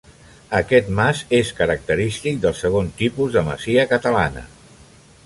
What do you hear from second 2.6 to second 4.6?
segon tipus de masia catalana.